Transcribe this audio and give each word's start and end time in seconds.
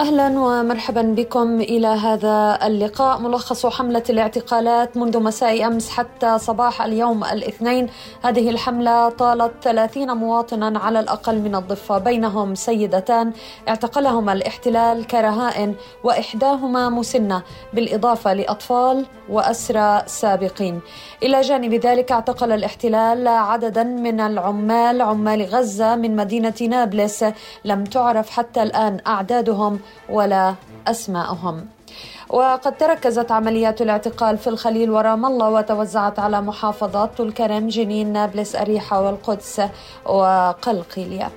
أهلا 0.00 0.40
ومرحبا 0.40 1.02
بكم 1.02 1.60
إلى 1.60 1.86
هذا 1.86 2.58
اللقاء. 2.62 3.20
ملخص 3.20 3.66
حملة 3.66 4.02
الاعتقالات 4.10 4.96
منذ 4.96 5.20
مساء 5.20 5.66
أمس 5.66 5.90
حتى 5.90 6.38
صباح 6.38 6.82
اليوم 6.82 7.24
الاثنين. 7.24 7.88
هذه 8.22 8.50
الحملة 8.50 9.08
طالت 9.08 9.52
30 9.62 10.16
مواطنا 10.16 10.78
على 10.78 11.00
الأقل 11.00 11.38
من 11.38 11.54
الضفة. 11.54 11.98
بينهم 11.98 12.54
سيدتان. 12.54 13.32
اعتقلهما 13.68 14.32
الاحتلال 14.32 15.06
كرهائن 15.06 15.74
وإحداهما 16.04 16.88
مسنة 16.88 17.42
بالإضافة 17.72 18.34
لأطفال 18.34 19.06
وأسرى 19.28 20.02
سابقين. 20.06 20.80
إلى 21.22 21.40
جانب 21.40 21.74
ذلك 21.74 22.12
اعتقل 22.12 22.52
الاحتلال 22.52 23.28
عددا 23.28 23.82
من 23.82 24.20
العمال 24.20 25.02
عمال 25.02 25.42
غزة 25.42 25.96
من 25.96 26.16
مدينة 26.16 26.54
نابلس. 26.60 27.24
لم 27.64 27.84
تعرف 27.84 28.30
حتى 28.30 28.62
الآن 28.62 29.00
أعدادهم. 29.06 29.80
ولا 30.08 30.54
اسماءهم 30.86 31.66
وقد 32.28 32.76
تركزت 32.76 33.32
عمليات 33.32 33.82
الاعتقال 33.82 34.38
في 34.38 34.46
الخليل 34.46 34.90
ورام 34.90 35.26
الله 35.26 35.50
وتوزعت 35.50 36.18
على 36.18 36.40
محافظات 36.40 37.20
الكرم 37.20 37.68
جنين 37.68 38.12
نابلس 38.12 38.56
أريحة 38.56 39.00
والقدس 39.02 39.62
وقلقيلية. 40.04 41.30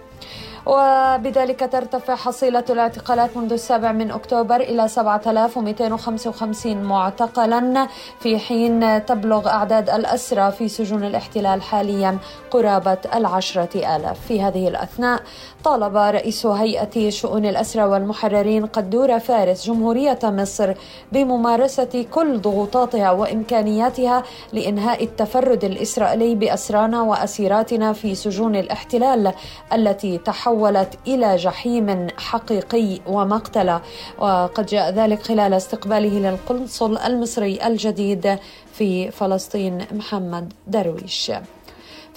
وبذلك 0.65 1.69
ترتفع 1.71 2.15
حصيلة 2.15 2.63
الاعتقالات 2.69 3.37
منذ 3.37 3.53
السابع 3.53 3.91
من 3.91 4.11
أكتوبر 4.11 4.55
إلى 4.55 4.87
7255 4.87 6.83
معتقلا 6.83 7.87
في 8.19 8.39
حين 8.39 9.05
تبلغ 9.05 9.47
أعداد 9.47 9.89
الأسرى 9.89 10.51
في 10.51 10.67
سجون 10.67 11.03
الاحتلال 11.03 11.61
حاليا 11.61 12.17
قرابة 12.51 12.97
العشرة 13.15 13.95
آلاف. 13.95 14.19
في 14.27 14.41
هذه 14.41 14.67
الأثناء 14.67 15.21
طالب 15.63 15.97
رئيس 15.97 16.45
هيئة 16.45 17.09
شؤون 17.09 17.45
الأسرى 17.45 17.83
والمحررين 17.83 18.65
قدور 18.65 19.19
فارس 19.19 19.65
جمهورية 19.67 20.19
مصر 20.23 20.73
بممارسة 21.11 22.05
كل 22.11 22.41
ضغوطاتها 22.41 23.11
وإمكانياتها 23.11 24.23
لإنهاء 24.53 25.03
التفرد 25.03 25.63
الإسرائيلي 25.63 26.35
بأسرانا 26.35 27.01
وأسيراتنا 27.01 27.93
في 27.93 28.15
سجون 28.15 28.55
الاحتلال 28.55 29.33
التي 29.73 30.17
تحولت 30.59 30.99
إلى 31.07 31.35
جحيم 31.35 32.07
حقيقي 32.17 32.99
ومقتلة 33.07 33.81
وقد 34.17 34.65
جاء 34.65 34.89
ذلك 34.93 35.21
خلال 35.21 35.53
استقباله 35.53 36.19
للقنصل 36.29 36.97
المصري 36.97 37.67
الجديد 37.67 38.37
في 38.73 39.11
فلسطين 39.11 39.85
محمد 39.91 40.53
درويش. 40.67 41.31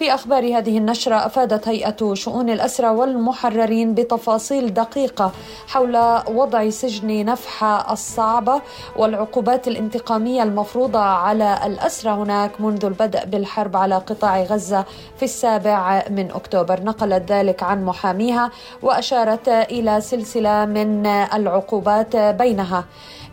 في 0.02 0.14
أخبار 0.14 0.58
هذه 0.58 0.78
النشرة 0.78 1.14
أفادت 1.14 1.68
هيئة 1.68 2.14
شؤون 2.14 2.50
الأسرى 2.50 2.88
والمحررين 2.88 3.94
بتفاصيل 3.94 4.74
دقيقة 4.74 5.32
حول 5.68 5.96
وضع 6.34 6.70
سجن 6.70 7.24
نفحة 7.24 7.92
الصعبة 7.92 8.62
والعقوبات 8.96 9.68
الانتقامية 9.68 10.42
المفروضة 10.42 10.98
على 10.98 11.58
الأسرى 11.66 12.12
هناك 12.12 12.60
منذ 12.60 12.84
البدء 12.84 13.24
بالحرب 13.24 13.76
على 13.76 13.94
قطاع 13.94 14.42
غزة 14.42 14.84
في 15.16 15.22
السابع 15.22 16.04
من 16.10 16.30
أكتوبر. 16.30 16.82
نقلت 16.82 17.32
ذلك 17.32 17.62
عن 17.62 17.84
محاميها 17.84 18.50
وأشارت 18.82 19.48
إلى 19.48 20.00
سلسلة 20.00 20.64
من 20.64 21.06
العقوبات 21.06 22.16
بينها. 22.16 22.84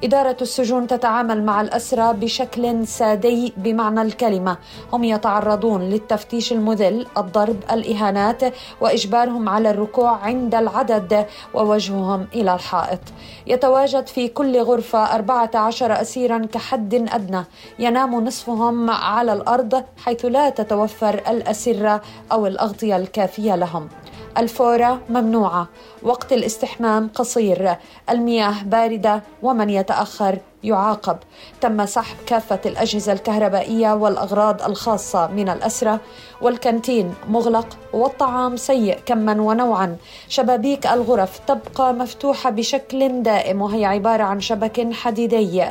إدارة 0.03 0.37
السجون 0.41 0.87
تتعامل 0.87 1.45
مع 1.45 1.61
الأسرى 1.61 2.13
بشكل 2.13 2.87
سادي 2.87 3.53
بمعنى 3.57 4.01
الكلمة. 4.01 4.57
هم 4.93 5.03
يتعرضون 5.03 5.81
للتفتيش 5.81 6.51
المذل 6.51 7.07
الضرب 7.17 7.63
الإهانات 7.71 8.41
وإجبارهم 8.81 9.49
على 9.49 9.69
الركوع 9.69 10.17
عند 10.17 10.55
العدد 10.55 11.25
ووجههم 11.53 12.27
إلى 12.33 12.53
الحائط. 12.53 12.99
يتواجد 13.47 14.07
في 14.07 14.27
كل 14.27 14.61
غرفة 14.61 15.15
14 15.15 16.01
أسيرا 16.01 16.45
كحد 16.45 16.93
أدنى. 16.93 17.43
ينام 17.79 18.23
نصفهم 18.25 18.89
على 18.89 19.33
الأرض 19.33 19.83
حيث 20.05 20.25
لا 20.25 20.49
تتوفر 20.49 21.13
الأسرة 21.29 22.01
أو 22.31 22.47
الأغطية 22.47 22.95
الكافية 22.95 23.55
لهم. 23.55 23.89
الفورة 24.37 25.01
ممنوعة. 25.09 25.67
وقت 26.03 26.33
الاستحمام 26.33 27.09
قصير. 27.15 27.75
المياه 28.09 28.63
باردة 28.63 29.23
ومن 29.43 29.69
يتأخر 29.69 30.37
يعاقب. 30.63 31.17
تم 31.61 31.85
سحب 31.85 32.17
كافة 32.25 32.59
الأجهزة 32.65 33.13
الكهربائية 33.13 33.93
والأغراض 33.93 34.61
الخاصة 34.61 35.27
من 35.27 35.49
الأسرة 35.49 35.99
والكانتين 36.41 37.13
مغلق 37.29 37.67
والطعام 37.93 38.57
سيء 38.57 38.99
كما 39.05 39.41
ونوعا. 39.41 39.97
شبابيك 40.27 40.87
الغرف 40.87 41.39
تبقى 41.47 41.93
مفتوحة 41.93 42.49
بشكل 42.49 43.23
دائم 43.23 43.61
وهي 43.61 43.85
عبارة 43.85 44.23
عن 44.23 44.39
شبك 44.39 44.93
حديدي. 44.93 45.63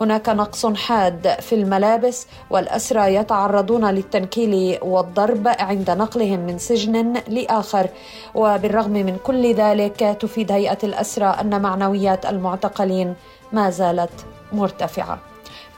هناك 0.00 0.28
نقص 0.28 0.66
حاد 0.66 1.36
في 1.40 1.54
الملابس 1.54 2.26
والأسرى 2.50 3.14
يتعرضون 3.14 3.90
للتنكيل 3.90 4.78
والضرب 4.82 5.48
عند 5.48 5.90
نقلهم 5.90 6.40
من 6.40 6.58
سجن 6.58 7.22
لآخر. 7.28 7.88
وبالرغم 8.34 8.92
من 8.92 9.16
كل 9.24 9.54
ذلك 9.54 10.16
تفيد 10.20 10.52
هيئة 10.52 10.78
الأسرى 10.84 11.26
أن 11.26 11.62
معنويات 11.62 12.26
المعتقلين 12.26 13.14
ما 13.52 13.70
زالت 13.70 14.26
مرتفعة. 14.52 15.18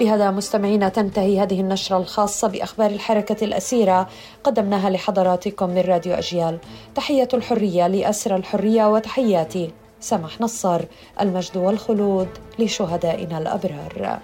بهذا 0.00 0.31
مستمعينا 0.31 0.88
تنتهي 0.88 1.41
هذه 1.41 1.60
النشرة 1.60 1.97
الخاصة 1.97 2.48
بأخبار 2.48 2.91
الحركة 2.91 3.44
الأسيرة 3.44 4.08
قدمناها 4.44 4.91
لحضراتكم 4.91 5.70
من 5.70 5.81
راديو 5.81 6.14
أجيال. 6.14 6.58
تحية 6.94 7.28
الحرية 7.34 7.86
لأسر 7.86 8.36
الحرية 8.36 8.92
وتحياتي 8.92 9.70
سمح 10.00 10.41
نصر 10.41 10.81
المجد 11.20 11.56
والخلود 11.56 12.28
لشهدائنا 12.58 13.38
الأبرار. 13.38 14.20